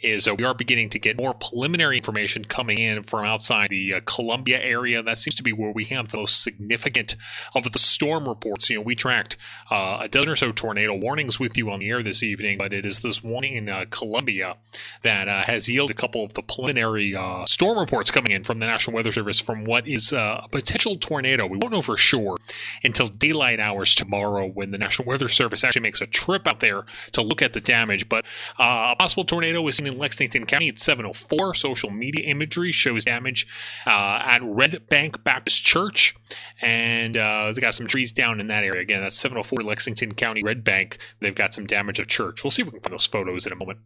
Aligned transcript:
is 0.00 0.28
uh, 0.28 0.34
we 0.34 0.44
are 0.44 0.54
beginning 0.54 0.90
to 0.90 0.98
get 0.98 1.16
more 1.16 1.34
preliminary 1.34 1.96
information 1.96 2.44
coming 2.44 2.78
in 2.78 3.02
from 3.02 3.24
outside 3.24 3.68
the 3.68 3.94
uh, 3.94 4.00
Columbia 4.04 4.60
area. 4.60 5.02
That 5.02 5.18
seems 5.18 5.34
to 5.36 5.42
be 5.42 5.52
where 5.52 5.72
we 5.72 5.84
have 5.86 6.08
the 6.08 6.18
most 6.18 6.42
significant 6.42 7.16
of 7.54 7.70
the 7.70 7.78
storm 7.78 8.28
reports. 8.28 8.70
You 8.70 8.76
know, 8.76 8.82
we 8.82 8.94
tracked 8.94 9.36
uh, 9.70 9.98
a 10.02 10.08
dozen 10.08 10.32
or 10.32 10.36
so 10.36 10.52
tornado 10.52 10.94
warnings 10.94 11.40
with 11.40 11.56
you 11.56 11.70
on 11.70 11.80
the 11.80 11.90
air 11.90 12.02
this 12.02 12.22
evening, 12.22 12.58
but 12.58 12.72
it 12.72 12.84
is 12.84 13.00
this 13.00 13.22
one 13.22 13.44
in 13.44 13.68
uh, 13.68 13.86
Columbia 13.90 14.56
that 15.02 15.28
uh, 15.28 15.42
has 15.44 15.68
yielded 15.68 15.96
a 15.96 15.98
couple 15.98 16.24
of 16.24 16.34
the 16.34 16.42
preliminary 16.42 17.14
uh, 17.14 17.44
storm 17.46 17.78
reports 17.78 18.10
coming 18.10 18.32
in 18.32 18.44
from 18.44 18.58
the 18.58 18.66
National 18.66 18.94
Weather 18.94 19.12
Service 19.12 19.40
from 19.40 19.64
what 19.64 19.86
is 19.86 20.12
a 20.12 20.46
potential 20.50 20.96
tornado. 20.96 21.46
We 21.46 21.58
won't 21.58 21.72
know 21.72 21.82
for 21.82 21.96
sure 21.96 22.36
until 22.82 23.08
daylight 23.08 23.60
hours 23.60 23.94
tomorrow 23.94 24.46
when 24.46 24.70
the 24.70 24.78
National 24.78 25.08
Weather 25.08 25.28
Service 25.28 25.64
actually 25.64 25.82
makes 25.82 26.00
a 26.00 26.06
trip 26.06 26.46
out 26.46 26.60
there 26.60 26.84
to 27.12 27.22
look 27.22 27.42
at 27.42 27.52
the 27.52 27.60
damage. 27.60 28.08
But 28.08 28.24
a 28.58 28.96
possible 28.96 29.24
tornado 29.24 29.66
is 29.66 29.80
in 29.86 29.98
Lexington 29.98 30.46
County 30.46 30.68
at 30.68 30.78
704. 30.78 31.54
Social 31.54 31.90
media 31.90 32.24
imagery 32.26 32.72
shows 32.72 33.04
damage 33.04 33.46
uh, 33.86 34.20
at 34.24 34.40
Red 34.42 34.86
Bank 34.88 35.22
Baptist 35.24 35.64
Church. 35.64 36.14
And 36.60 37.16
uh, 37.16 37.52
they 37.52 37.60
got 37.60 37.74
some 37.74 37.86
trees 37.86 38.12
down 38.12 38.40
in 38.40 38.48
that 38.48 38.64
area. 38.64 38.82
Again, 38.82 39.02
that's 39.02 39.18
704 39.18 39.62
Lexington 39.62 40.14
County, 40.14 40.42
Red 40.42 40.64
Bank. 40.64 40.98
They've 41.20 41.34
got 41.34 41.54
some 41.54 41.66
damage 41.66 42.00
at 42.00 42.08
church. 42.08 42.42
We'll 42.42 42.50
see 42.50 42.62
if 42.62 42.66
we 42.66 42.72
can 42.72 42.80
find 42.80 42.92
those 42.92 43.06
photos 43.06 43.46
in 43.46 43.52
a 43.52 43.56
moment. 43.56 43.80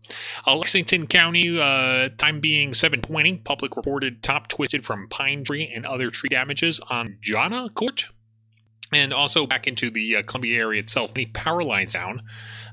Uh, 0.47 0.57
Lexington 0.57 1.07
County, 1.07 1.59
uh, 1.59 2.11
time 2.17 2.41
being 2.41 2.73
720. 2.73 3.39
Public 3.39 3.77
reported 3.77 4.23
top 4.23 4.49
twisted 4.49 4.85
from 4.85 5.09
pine 5.09 5.45
tree 5.45 5.71
and 5.75 5.85
other 5.85 6.11
tree 6.11 6.29
damages 6.29 6.81
on 6.89 7.19
Jana 7.23 7.69
Court. 7.71 8.07
And 8.93 9.13
also 9.13 9.47
back 9.47 9.69
into 9.69 9.89
the 9.89 10.17
uh, 10.17 10.23
Columbia 10.23 10.59
area 10.59 10.81
itself, 10.81 11.13
any 11.15 11.27
power 11.27 11.63
lines 11.63 11.93
down 11.93 12.23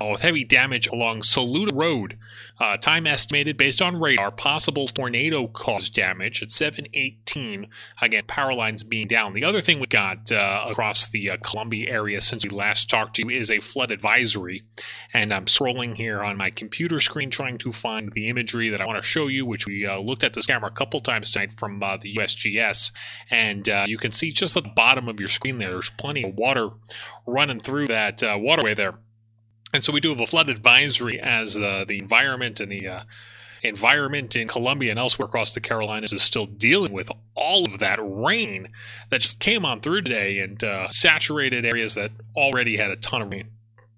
uh, 0.02 0.08
with 0.08 0.22
heavy 0.22 0.44
damage 0.44 0.88
along 0.88 1.22
Saluda 1.22 1.76
Road. 1.76 2.18
Uh, 2.60 2.76
time 2.76 3.06
estimated 3.06 3.56
based 3.56 3.84
on 3.84 4.00
radar, 4.00 4.32
possible 4.32 4.88
tornado 4.88 5.48
caused 5.48 5.94
damage 5.94 6.42
at 6.42 6.50
718. 6.50 7.68
Again, 8.02 8.24
power 8.26 8.54
lines 8.54 8.82
being 8.82 9.08
down. 9.08 9.34
The 9.34 9.44
other 9.44 9.62
thing 9.62 9.80
we 9.80 9.86
got 9.86 10.32
uh, 10.32 10.66
across 10.68 11.08
the 11.08 11.30
uh, 11.30 11.38
Columbia 11.44 11.88
area 11.92 12.20
since 12.20 12.44
we 12.44 12.50
last 12.50 12.90
talked 12.90 13.18
to 13.18 13.22
you 13.22 13.30
is 13.30 13.52
a 13.52 13.60
flood 13.60 13.92
advisory. 13.92 14.64
And 15.14 15.32
I'm 15.32 15.46
scrolling 15.46 15.96
here 15.96 16.24
on 16.24 16.36
my 16.36 16.50
computer 16.50 17.00
screen 17.00 17.30
trying 17.30 17.60
to 17.60 17.72
find 17.72 18.12
the 18.14 18.28
imagery 18.28 18.70
that 18.70 18.82
I 18.82 18.86
want 18.86 18.98
to 18.98 19.08
show 19.08 19.28
you, 19.28 19.46
which 19.46 19.68
we 19.68 19.86
uh, 19.86 20.00
looked 20.00 20.24
at 20.24 20.34
this 20.34 20.48
camera 20.48 20.70
a 20.70 20.74
couple 20.74 21.00
times 21.00 21.30
tonight 21.30 21.54
from 21.56 21.80
the 21.80 22.16
USGS. 22.16 22.92
And 23.30 23.68
you 23.88 24.00
can 24.00 24.12
see 24.12 24.32
just 24.32 24.58
at 24.58 24.64
the 24.64 24.70
bottom 24.70 25.08
of 25.08 25.20
your 25.20 25.30
screen 25.30 25.60
there, 25.60 25.70
there's 25.70 25.92
plenty 25.92 26.07
of 26.16 26.36
water 26.36 26.70
running 27.26 27.60
through 27.60 27.88
that 27.88 28.22
waterway 28.24 28.74
there. 28.74 28.96
And 29.74 29.84
so 29.84 29.92
we 29.92 30.00
do 30.00 30.10
have 30.10 30.20
a 30.20 30.28
flood 30.28 30.50
advisory 30.50 31.20
as 31.20 31.60
uh, 31.60 31.84
the 31.88 32.00
environment 32.00 32.60
and 32.60 32.72
the 32.72 32.88
uh, 32.88 33.02
environment 33.64 34.36
in 34.36 34.48
Columbia 34.48 34.92
and 34.92 35.00
elsewhere 35.00 35.26
across 35.26 35.54
the 35.54 35.60
Carolinas 35.60 36.14
is 36.14 36.22
still 36.22 36.46
dealing 36.46 36.94
with 36.94 37.12
all 37.36 37.66
of 37.66 37.80
that 37.80 38.00
rain 38.02 38.70
that 39.10 39.22
just 39.22 39.40
came 39.40 39.66
on 39.66 39.82
through 39.82 40.04
today 40.04 40.40
and 40.40 40.64
uh, 40.64 40.90
saturated 40.90 41.66
areas 41.66 41.96
that 41.96 42.12
already 42.36 42.78
had 42.78 42.92
a 42.92 42.96
ton 42.96 43.22
of 43.22 43.32
rain 43.32 43.50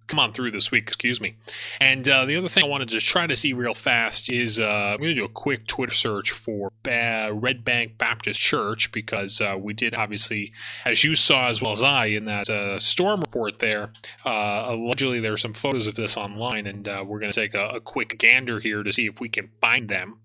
come 0.10 0.20
on 0.20 0.34
through 0.34 0.52
this 0.52 0.72
week, 0.72 0.88
excuse 0.88 1.22
me. 1.22 1.36
And 1.80 2.08
uh, 2.10 2.26
the 2.26 2.36
other 2.36 2.50
thing 2.50 2.66
I 2.66 2.68
wanted 2.68 2.90
to 2.90 3.00
try 3.00 3.28
to 3.28 3.36
see 3.36 3.54
real 3.54 3.74
fast 3.74 4.30
is 4.30 4.60
uh, 4.60 4.66
I'm 4.66 4.98
going 4.98 5.16
to 5.16 5.22
do 5.22 5.26
a 5.26 5.30
quick 5.30 5.68
Twitter 5.68 5.94
search 5.94 6.32
for 6.32 6.72
ba- 6.84 7.30
Red 7.32 7.64
Bank 7.64 7.98
Baptist 7.98 8.40
Church 8.40 8.92
because 8.92 9.40
uh, 9.40 9.58
we 9.62 9.74
did 9.74 9.94
obviously, 9.94 10.52
as 10.86 11.04
you 11.04 11.16
saw 11.16 11.48
as 11.48 11.62
well 11.62 11.72
as 11.72 11.84
I 11.84 12.08
in 12.08 12.26
that 12.26 12.50
uh, 12.50 12.80
storm 12.80 13.22
report 13.22 13.60
there, 13.60 13.92
uh, 14.26 14.66
allegedly 14.70 15.20
there 15.20 15.34
are 15.34 15.38
some 15.38 15.54
photos 15.54 15.88
of 15.88 15.96
this 15.96 16.18
online, 16.18 16.66
and 16.66 16.88
uh, 16.88 17.04
we're 17.06 17.20
going 17.20 17.32
to 17.32 17.40
take 17.40 17.54
a, 17.54 17.70
a 17.70 17.80
quick 17.80 18.18
gander 18.18 18.60
here 18.60 18.84
to 18.84 18.92
see 18.92 19.06
if 19.06 19.22
we 19.22 19.30
can 19.30 19.50
find 19.62 19.90
them 19.90 20.20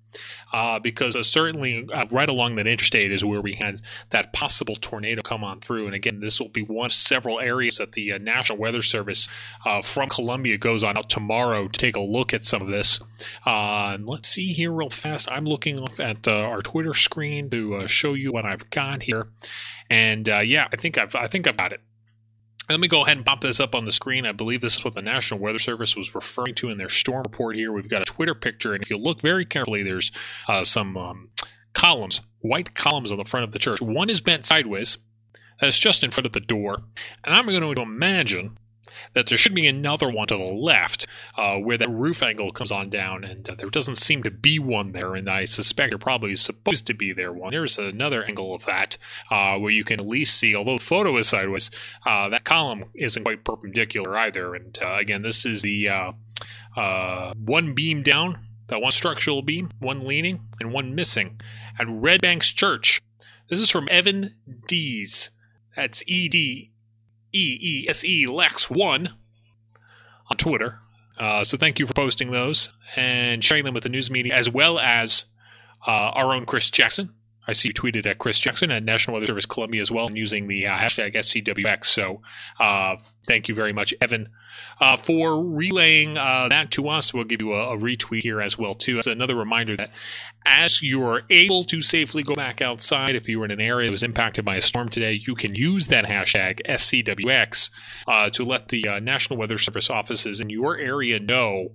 uh, 0.52 0.78
because 0.78 1.16
uh, 1.16 1.22
certainly 1.22 1.86
uh, 1.92 2.04
right 2.10 2.28
along 2.28 2.56
that 2.56 2.66
interstate 2.66 3.12
is 3.12 3.24
where 3.24 3.40
we 3.40 3.54
had 3.54 3.80
that 4.10 4.32
possible 4.32 4.76
tornado 4.76 5.22
come 5.22 5.44
on 5.44 5.60
through. 5.60 5.86
And 5.86 5.94
again, 5.94 6.20
this 6.20 6.40
will 6.40 6.48
be 6.48 6.62
one 6.62 6.86
of 6.86 6.92
several 6.92 7.40
areas 7.40 7.78
that 7.78 7.92
the 7.92 8.12
uh, 8.12 8.18
National 8.18 8.58
Weather 8.58 8.82
Service 8.82 9.28
from 9.82 10.08
Columbia 10.08 10.58
goes 10.58 10.84
on 10.84 10.96
out 10.98 11.08
tomorrow 11.10 11.68
to 11.68 11.78
take 11.78 11.96
a 11.96 12.00
look 12.00 12.34
at 12.34 12.44
some 12.44 12.62
of 12.62 12.68
this. 12.68 13.00
Let's 13.46 14.28
see 14.28 14.52
here 14.52 14.72
real 14.72 14.90
fast. 14.90 15.28
I'm 15.30 15.44
looking 15.44 15.78
off 15.78 15.98
at 16.00 16.28
our 16.28 16.62
Twitter 16.62 16.94
screen 16.94 17.50
to 17.50 17.86
show 17.88 18.14
you 18.14 18.32
what 18.32 18.44
I've 18.44 18.68
got 18.70 19.04
here. 19.04 19.28
And 19.90 20.26
yeah, 20.26 20.68
I 20.72 20.76
think 20.76 20.98
I've 20.98 21.14
I 21.14 21.26
think 21.26 21.46
I've 21.46 21.56
got 21.56 21.72
it. 21.72 21.80
Let 22.68 22.80
me 22.80 22.88
go 22.88 23.02
ahead 23.02 23.18
and 23.18 23.26
pop 23.26 23.42
this 23.42 23.60
up 23.60 23.74
on 23.74 23.84
the 23.84 23.92
screen. 23.92 24.24
I 24.24 24.32
believe 24.32 24.62
this 24.62 24.76
is 24.76 24.84
what 24.84 24.94
the 24.94 25.02
National 25.02 25.38
Weather 25.38 25.58
Service 25.58 25.96
was 25.96 26.14
referring 26.14 26.54
to 26.56 26.70
in 26.70 26.78
their 26.78 26.88
storm 26.88 27.22
report 27.22 27.56
here. 27.56 27.72
We've 27.72 27.88
got 27.88 28.02
a 28.02 28.06
Twitter 28.06 28.34
picture, 28.34 28.72
and 28.72 28.82
if 28.82 28.88
you 28.88 28.96
look 28.96 29.20
very 29.20 29.44
carefully, 29.44 29.82
there's 29.82 30.10
uh, 30.48 30.64
some 30.64 30.96
um, 30.96 31.28
columns, 31.74 32.22
white 32.40 32.74
columns 32.74 33.12
on 33.12 33.18
the 33.18 33.24
front 33.24 33.44
of 33.44 33.52
the 33.52 33.58
church. 33.58 33.82
One 33.82 34.08
is 34.08 34.22
bent 34.22 34.46
sideways, 34.46 34.96
that's 35.60 35.78
just 35.78 36.02
in 36.02 36.10
front 36.10 36.26
of 36.26 36.32
the 36.32 36.40
door. 36.40 36.82
And 37.22 37.34
I'm 37.34 37.46
going 37.46 37.74
to 37.74 37.82
imagine 37.82 38.58
that 39.12 39.26
there 39.26 39.38
should 39.38 39.54
be 39.54 39.66
another 39.66 40.08
one 40.08 40.26
to 40.28 40.36
the 40.36 40.42
left 40.42 41.06
uh, 41.36 41.56
where 41.56 41.78
that 41.78 41.90
roof 41.90 42.22
angle 42.22 42.52
comes 42.52 42.72
on 42.72 42.90
down, 42.90 43.24
and 43.24 43.48
uh, 43.48 43.54
there 43.54 43.70
doesn't 43.70 43.96
seem 43.96 44.22
to 44.22 44.30
be 44.30 44.58
one 44.58 44.92
there. 44.92 45.14
And 45.14 45.28
I 45.28 45.44
suspect 45.44 45.90
there 45.90 45.98
probably 45.98 46.32
is 46.32 46.40
supposed 46.40 46.86
to 46.86 46.94
be 46.94 47.12
there 47.12 47.32
one. 47.32 47.50
There's 47.50 47.78
another 47.78 48.24
angle 48.24 48.54
of 48.54 48.64
that 48.66 48.98
uh, 49.30 49.56
where 49.58 49.70
you 49.70 49.84
can 49.84 50.00
at 50.00 50.06
least 50.06 50.38
see, 50.38 50.54
although 50.54 50.78
the 50.78 50.84
photo 50.84 51.16
is 51.16 51.28
sideways, 51.28 51.70
uh, 52.04 52.28
that 52.28 52.44
column 52.44 52.84
isn't 52.94 53.24
quite 53.24 53.44
perpendicular 53.44 54.16
either. 54.16 54.54
And 54.54 54.78
uh, 54.84 54.94
again, 54.94 55.22
this 55.22 55.46
is 55.46 55.62
the 55.62 55.88
uh, 55.88 57.32
one 57.36 57.74
beam 57.74 58.02
down, 58.02 58.38
that 58.66 58.80
one 58.80 58.92
structural 58.92 59.42
beam, 59.42 59.70
one 59.78 60.06
leaning, 60.06 60.40
and 60.60 60.72
one 60.72 60.94
missing 60.94 61.40
at 61.78 61.86
Red 61.88 62.20
Banks 62.20 62.50
Church. 62.50 63.00
This 63.48 63.60
is 63.60 63.70
from 63.70 63.88
Evan 63.90 64.34
Dees. 64.66 65.30
That's 65.76 66.02
E 66.06 66.28
D 66.28 66.70
E 67.34 67.58
E 67.60 67.88
S 67.88 68.04
E 68.04 68.26
Lex 68.26 68.70
one 68.70 69.10
on 70.30 70.36
Twitter. 70.36 70.78
Uh, 71.18 71.44
so 71.44 71.56
thank 71.56 71.78
you 71.78 71.86
for 71.86 71.92
posting 71.92 72.30
those 72.30 72.72
and 72.96 73.42
sharing 73.42 73.64
them 73.64 73.74
with 73.74 73.82
the 73.82 73.88
news 73.88 74.10
media, 74.10 74.34
as 74.34 74.50
well 74.50 74.78
as 74.78 75.24
uh, 75.86 76.10
our 76.14 76.32
own 76.34 76.44
Chris 76.44 76.70
Jackson. 76.70 77.12
I 77.46 77.52
see 77.52 77.68
you 77.68 77.72
tweeted 77.72 78.06
at 78.06 78.18
Chris 78.18 78.38
Jackson 78.40 78.70
at 78.70 78.82
National 78.82 79.14
Weather 79.14 79.26
Service 79.26 79.46
Columbia 79.46 79.80
as 79.80 79.90
well, 79.90 80.06
and 80.06 80.16
using 80.16 80.48
the 80.48 80.66
uh, 80.66 80.76
hashtag 80.76 81.14
SCWX. 81.14 81.86
So 81.86 82.22
uh, 82.58 82.96
thank 83.26 83.48
you 83.48 83.54
very 83.54 83.72
much, 83.72 83.94
Evan, 84.00 84.30
uh, 84.80 84.96
for 84.96 85.44
relaying 85.44 86.16
uh, 86.16 86.48
that 86.48 86.70
to 86.72 86.88
us. 86.88 87.12
We'll 87.12 87.24
give 87.24 87.42
you 87.42 87.52
a, 87.52 87.74
a, 87.74 87.76
retweet 87.76 88.22
here 88.22 88.40
as 88.40 88.58
well 88.58 88.74
too. 88.74 88.98
It's 88.98 89.06
another 89.06 89.34
reminder 89.34 89.76
that 89.76 89.90
as 90.46 90.82
you 90.82 91.02
are 91.04 91.22
able 91.30 91.64
to 91.64 91.80
safely 91.80 92.22
go 92.22 92.34
back 92.34 92.62
outside, 92.62 93.14
if 93.14 93.28
you 93.28 93.38
were 93.38 93.44
in 93.44 93.50
an 93.50 93.60
area 93.60 93.88
that 93.88 93.92
was 93.92 94.02
impacted 94.02 94.44
by 94.44 94.56
a 94.56 94.62
storm 94.62 94.88
today, 94.88 95.20
you 95.26 95.34
can 95.34 95.54
use 95.54 95.88
that 95.88 96.06
hashtag 96.06 96.60
SCWX 96.66 97.70
uh, 98.06 98.30
to 98.30 98.44
let 98.44 98.68
the 98.68 98.88
uh, 98.88 99.00
National 99.00 99.38
Weather 99.38 99.58
Service 99.58 99.90
offices 99.90 100.40
in 100.40 100.50
your 100.50 100.76
area 100.76 101.20
know 101.20 101.70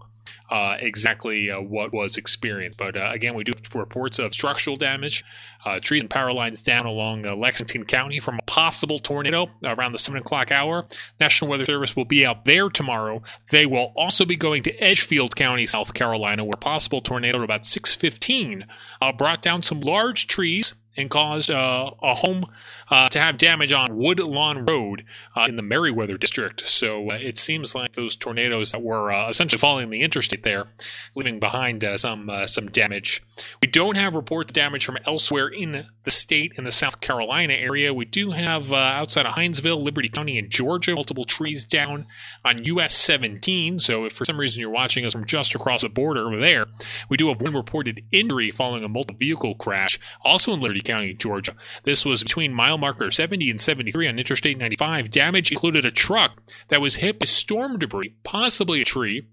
uh, 0.49 0.77
exactly 0.79 1.51
uh, 1.51 1.61
what 1.61 1.93
was 1.93 2.17
experienced. 2.17 2.77
But 2.77 2.97
uh, 2.97 3.09
again, 3.11 3.35
we 3.35 3.43
do 3.43 3.53
have 3.55 3.75
reports 3.75 4.19
of 4.19 4.33
structural 4.33 4.75
damage, 4.75 5.23
uh, 5.65 5.79
trees 5.79 6.01
and 6.01 6.09
power 6.09 6.33
lines 6.33 6.61
down 6.61 6.85
along 6.85 7.25
uh, 7.25 7.35
Lexington 7.35 7.85
County 7.85 8.19
from 8.19 8.39
a 8.39 8.41
possible 8.43 8.99
tornado 8.99 9.47
around 9.63 9.91
the 9.91 9.99
7 9.99 10.19
o'clock 10.19 10.51
hour. 10.51 10.85
National 11.19 11.51
Weather 11.51 11.65
Service 11.65 11.95
will 11.95 12.05
be 12.05 12.25
out 12.25 12.45
there 12.45 12.69
tomorrow. 12.69 13.21
They 13.51 13.65
will 13.65 13.93
also 13.95 14.25
be 14.25 14.35
going 14.35 14.63
to 14.63 14.75
Edgefield 14.77 15.35
County, 15.35 15.65
South 15.65 15.93
Carolina, 15.93 16.43
where 16.43 16.53
possible 16.53 17.01
tornado 17.01 17.39
at 17.39 17.43
about 17.43 17.65
615 17.65 18.65
uh, 19.01 19.11
brought 19.11 19.41
down 19.41 19.61
some 19.61 19.81
large 19.81 20.27
trees 20.27 20.73
and 20.99 21.09
caused 21.09 21.49
a 21.49 21.93
home 22.01 22.45
uh, 22.89 23.09
to 23.09 23.19
have 23.19 23.37
damage 23.37 23.71
on 23.71 23.95
Woodlawn 23.95 24.65
Road 24.65 25.03
uh, 25.35 25.45
in 25.47 25.55
the 25.55 25.63
Merriwether 25.63 26.19
district. 26.19 26.67
So 26.67 27.09
uh, 27.09 27.17
it 27.19 27.37
seems 27.37 27.75
like 27.75 27.93
those 27.93 28.15
tornadoes 28.15 28.71
that 28.71 28.81
were 28.81 29.11
uh, 29.11 29.29
essentially 29.29 29.59
following 29.59 29.89
the 29.89 30.01
interstate 30.01 30.43
there, 30.43 30.67
leaving 31.15 31.39
behind 31.39 31.83
uh, 31.83 31.97
some 31.97 32.29
uh, 32.29 32.47
some 32.47 32.69
damage. 32.69 33.21
We 33.61 33.67
don't 33.67 33.97
have 33.97 34.15
reports 34.15 34.51
of 34.51 34.55
damage 34.55 34.85
from 34.85 34.97
elsewhere 35.05 35.47
in 35.47 35.87
the 36.09 36.15
state 36.15 36.53
in 36.57 36.63
the 36.63 36.71
South 36.71 37.01
Carolina 37.01 37.53
area. 37.53 37.93
We 37.93 38.03
do 38.03 38.31
have 38.31 38.73
uh, 38.73 38.75
outside 38.75 39.27
of 39.27 39.33
Hinesville, 39.33 39.79
Liberty 39.79 40.09
County, 40.09 40.39
in 40.39 40.49
Georgia, 40.49 40.95
multiple 40.95 41.23
trees 41.23 41.65
down 41.65 42.07
on 42.43 42.65
US 42.65 42.95
17. 42.95 43.77
So 43.77 44.05
if 44.05 44.13
for 44.13 44.25
some 44.25 44.39
reason 44.39 44.59
you're 44.59 44.71
watching 44.71 45.05
us 45.05 45.13
from 45.13 45.25
just 45.25 45.53
across 45.53 45.83
the 45.83 45.89
border 45.89 46.25
over 46.25 46.37
there, 46.37 46.65
we 47.09 47.17
do 47.17 47.27
have 47.27 47.41
one 47.41 47.53
reported 47.53 48.03
injury 48.11 48.49
following 48.49 48.83
a 48.83 48.87
multi 48.87 49.13
vehicle 49.13 49.53
crash, 49.53 49.99
also 50.25 50.51
in 50.51 50.61
Liberty 50.61 50.81
County, 50.81 51.13
Georgia. 51.13 51.53
This 51.83 52.03
was 52.05 52.23
between 52.23 52.55
mile 52.55 52.79
marker 52.79 53.11
70 53.11 53.47
and 53.51 53.61
73 53.61 54.07
on 54.07 54.17
Interstate 54.17 54.57
95. 54.57 55.11
Damage 55.11 55.51
included 55.51 55.85
a 55.85 55.91
truck 55.91 56.41
that 56.69 56.81
was 56.81 56.95
hit 56.95 57.19
by 57.19 57.25
storm 57.25 57.77
debris, 57.77 58.15
possibly 58.23 58.81
a 58.81 58.85
tree. 58.85 59.27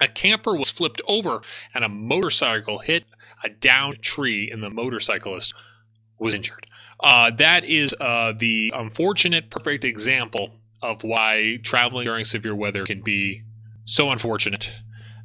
A 0.00 0.06
camper 0.06 0.56
was 0.56 0.70
flipped 0.70 1.02
over, 1.08 1.40
and 1.74 1.82
a 1.82 1.88
motorcycle 1.88 2.78
hit 2.78 3.06
a 3.42 3.48
downed 3.48 4.02
tree, 4.02 4.48
and 4.48 4.62
the 4.62 4.70
motorcyclist 4.70 5.52
was 6.22 6.34
injured. 6.34 6.66
Uh, 7.00 7.30
that 7.30 7.64
is 7.64 7.94
uh, 8.00 8.32
the 8.32 8.72
unfortunate, 8.74 9.50
perfect 9.50 9.84
example 9.84 10.54
of 10.80 11.04
why 11.04 11.58
traveling 11.62 12.04
during 12.06 12.24
severe 12.24 12.54
weather 12.54 12.84
can 12.84 13.02
be 13.02 13.42
so 13.84 14.10
unfortunate 14.10 14.72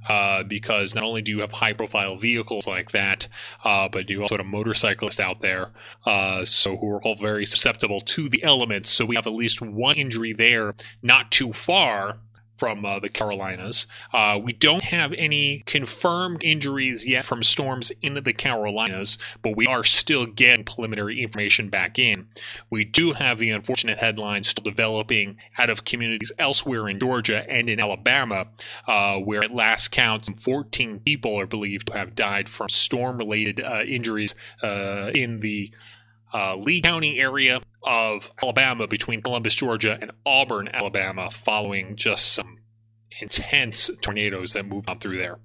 uh, 0.07 0.43
because 0.43 0.95
not 0.95 1.03
only 1.03 1.21
do 1.21 1.31
you 1.31 1.41
have 1.41 1.51
high 1.51 1.73
profile 1.73 2.15
vehicles 2.15 2.67
like 2.67 2.91
that, 2.91 3.27
uh, 3.63 3.87
but 3.89 4.09
you 4.09 4.21
also 4.21 4.37
have 4.37 4.45
motorcyclists 4.45 5.19
out 5.19 5.41
there, 5.41 5.71
uh, 6.05 6.45
so 6.45 6.77
who 6.77 6.89
are 6.89 7.01
all 7.03 7.15
very 7.15 7.45
susceptible 7.45 7.99
to 7.99 8.29
the 8.29 8.43
elements. 8.43 8.89
So 8.89 9.05
we 9.05 9.15
have 9.15 9.27
at 9.27 9.33
least 9.33 9.61
one 9.61 9.95
injury 9.95 10.33
there, 10.33 10.75
not 11.01 11.31
too 11.31 11.51
far 11.51 12.19
from 12.57 12.83
uh, 12.83 12.99
the 12.99 13.09
Carolinas. 13.09 13.87
Uh, 14.13 14.39
we 14.41 14.51
don't 14.53 14.83
have 14.85 15.13
any 15.13 15.59
confirmed 15.65 16.43
injuries 16.43 17.07
yet 17.07 17.23
from 17.23 17.43
storms 17.43 17.91
in 18.01 18.15
the 18.15 18.33
Carolinas, 18.33 19.17
but 19.41 19.55
we 19.55 19.67
are 19.67 19.83
still 19.83 20.25
getting 20.25 20.65
preliminary 20.65 21.21
information 21.21 21.69
back 21.69 21.99
in. 21.99 22.27
We 22.69 22.83
do 22.83 23.13
have 23.13 23.39
the 23.39 23.51
unfortunate 23.51 23.99
headlines 23.99 24.49
still 24.49 24.63
developing 24.63 25.37
out 25.57 25.69
of 25.69 25.85
communities 25.85 26.31
elsewhere 26.37 26.89
in 26.89 26.99
Georgia 26.99 27.49
and 27.49 27.69
in 27.69 27.79
Alabama, 27.79 28.47
uh, 28.87 29.17
where 29.17 29.43
at 29.43 29.53
last 29.53 29.89
count, 29.89 30.27
14 30.35 30.99
people 30.99 31.39
are 31.39 31.45
believed 31.45 31.87
to 31.87 31.93
have 31.93 32.15
died 32.15 32.49
from 32.49 32.69
storm 32.69 33.17
related 33.17 33.61
uh, 33.61 33.83
injuries 33.85 34.35
uh, 34.63 35.11
in 35.13 35.39
the 35.39 35.71
uh, 36.33 36.55
Lee 36.55 36.81
County 36.81 37.19
area 37.19 37.61
of 37.83 38.31
Alabama 38.41 38.87
between 38.87 39.21
Columbus, 39.21 39.55
Georgia, 39.55 39.97
and 40.01 40.11
Auburn, 40.25 40.67
Alabama, 40.67 41.29
following 41.29 41.95
just 41.95 42.33
some 42.33 42.57
intense 43.21 43.89
tornadoes 44.01 44.53
that 44.53 44.65
moved 44.65 44.89
on 44.89 44.99
through 44.99 45.17
there. 45.17 45.37